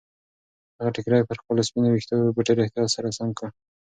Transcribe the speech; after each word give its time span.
هغې 0.77 0.91
ټیکری 0.95 1.27
پر 1.29 1.37
خپلو 1.41 1.65
سپینو 1.67 1.89
ویښتو 1.93 2.33
په 2.35 2.41
ډېر 2.47 2.57
احتیاط 2.61 2.89
سره 2.95 3.15
سم 3.17 3.29
کړ. 3.37 3.47